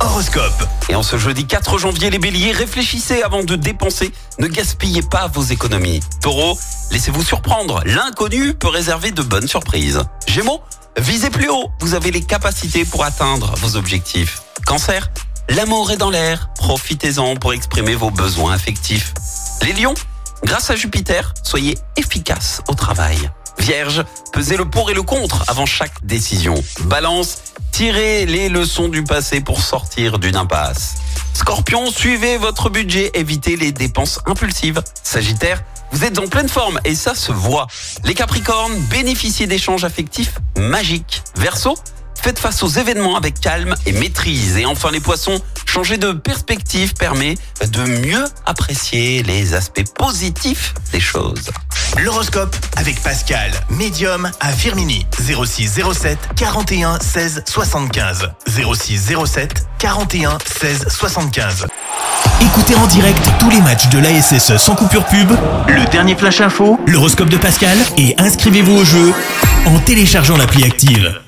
Horoscope. 0.00 0.68
Et 0.90 0.94
en 0.94 1.02
ce 1.02 1.16
jeudi 1.16 1.46
4 1.46 1.78
janvier, 1.78 2.10
les 2.10 2.18
béliers, 2.18 2.52
réfléchissez 2.52 3.22
avant 3.22 3.42
de 3.42 3.56
dépenser. 3.56 4.12
Ne 4.38 4.46
gaspillez 4.46 5.02
pas 5.02 5.26
vos 5.28 5.42
économies. 5.42 6.00
Taureau, 6.20 6.58
laissez-vous 6.90 7.24
surprendre. 7.24 7.82
L'inconnu 7.86 8.52
peut 8.54 8.68
réserver 8.68 9.10
de 9.10 9.22
bonnes 9.22 9.48
surprises. 9.48 10.02
Gémeaux, 10.26 10.60
visez 10.98 11.30
plus 11.30 11.48
haut. 11.48 11.70
Vous 11.80 11.94
avez 11.94 12.10
les 12.10 12.22
capacités 12.22 12.84
pour 12.84 13.04
atteindre 13.04 13.54
vos 13.56 13.76
objectifs. 13.76 14.42
Cancer, 14.66 15.10
l'amour 15.48 15.90
est 15.92 15.96
dans 15.96 16.10
l'air. 16.10 16.50
Profitez-en 16.56 17.36
pour 17.36 17.54
exprimer 17.54 17.94
vos 17.94 18.10
besoins 18.10 18.52
affectifs. 18.52 19.14
Les 19.62 19.72
lions, 19.72 19.94
grâce 20.44 20.68
à 20.70 20.76
Jupiter, 20.76 21.32
soyez 21.42 21.78
efficaces 21.96 22.60
au 22.68 22.74
travail. 22.74 23.30
Vierge, 23.58 24.04
pesez 24.32 24.56
le 24.56 24.64
pour 24.64 24.90
et 24.90 24.94
le 24.94 25.02
contre 25.02 25.44
avant 25.48 25.66
chaque 25.66 26.04
décision. 26.04 26.54
Balance, 26.84 27.38
tirez 27.72 28.26
les 28.26 28.48
leçons 28.48 28.88
du 28.88 29.04
passé 29.04 29.40
pour 29.40 29.60
sortir 29.60 30.18
d'une 30.18 30.36
impasse. 30.36 30.96
Scorpion, 31.34 31.90
suivez 31.90 32.36
votre 32.36 32.70
budget, 32.70 33.10
évitez 33.14 33.56
les 33.56 33.72
dépenses 33.72 34.20
impulsives. 34.26 34.82
Sagittaire, 35.02 35.62
vous 35.92 36.04
êtes 36.04 36.18
en 36.18 36.26
pleine 36.26 36.48
forme 36.48 36.80
et 36.84 36.94
ça 36.94 37.14
se 37.14 37.32
voit. 37.32 37.66
Les 38.04 38.14
Capricornes, 38.14 38.76
bénéficiez 38.90 39.46
d'échanges 39.46 39.84
affectifs 39.84 40.38
magiques. 40.56 41.22
Verseau, 41.36 41.76
faites 42.14 42.38
face 42.38 42.62
aux 42.62 42.68
événements 42.68 43.16
avec 43.16 43.40
calme 43.40 43.74
et 43.86 43.92
maîtrise. 43.92 44.56
Et 44.56 44.66
enfin 44.66 44.90
les 44.90 45.00
poissons, 45.00 45.40
changer 45.66 45.96
de 45.96 46.12
perspective 46.12 46.94
permet 46.94 47.36
de 47.66 47.82
mieux 47.84 48.24
apprécier 48.46 49.22
les 49.22 49.54
aspects 49.54 49.88
positifs 49.94 50.74
des 50.92 51.00
choses. 51.00 51.50
L'horoscope 52.04 52.54
avec 52.76 53.02
Pascal, 53.02 53.50
médium 53.70 54.30
à 54.40 54.52
Firmini. 54.52 55.04
06 55.18 55.80
07 55.92 56.18
41 56.36 57.00
16 57.00 57.42
75. 57.46 58.30
06 58.46 59.14
07 59.26 59.66
41 59.78 60.38
16 60.44 60.86
75. 60.88 61.66
Écoutez 62.40 62.76
en 62.76 62.86
direct 62.86 63.28
tous 63.40 63.50
les 63.50 63.60
matchs 63.60 63.88
de 63.88 63.98
l'ASSE 63.98 64.56
sans 64.58 64.76
coupure 64.76 65.04
pub, 65.06 65.30
le 65.66 65.90
dernier 65.90 66.14
flash 66.14 66.40
info, 66.40 66.78
l'horoscope 66.86 67.30
de 67.30 67.36
Pascal 67.36 67.76
et 67.96 68.14
inscrivez-vous 68.18 68.76
au 68.76 68.84
jeu 68.84 69.12
en 69.66 69.78
téléchargeant 69.80 70.36
l'appli 70.36 70.64
active. 70.64 71.20